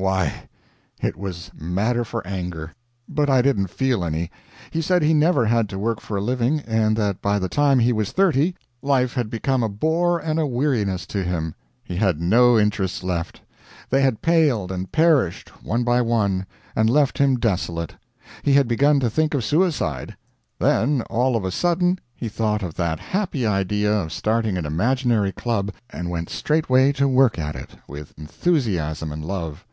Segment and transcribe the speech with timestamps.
[0.00, 0.44] Why,
[1.02, 2.72] it was matter for anger,
[3.08, 4.30] but I didn't feel any.
[4.70, 7.80] He said he never had to work for a living, and that by the time
[7.80, 11.52] he was thirty life had become a bore and a weariness to him.
[11.82, 13.40] He had no interests left;
[13.90, 17.96] they had paled and perished, one by one, and left him desolate.
[18.44, 20.14] He had begun to think of suicide.
[20.60, 25.32] Then all of a sudden he thought of that happy idea of starting an imaginary
[25.32, 29.64] club, and went straightway to work at it, with enthusiasm and love.